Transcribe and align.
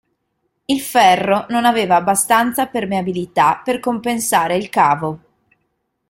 Il 0.65 0.81
ferro 0.81 1.45
non 1.49 1.63
aveva 1.63 1.95
abbastanza 1.97 2.65
permeabilità 2.65 3.61
per 3.63 3.79
compensare 3.79 4.55
il 4.57 4.67
cavo. 4.67 5.19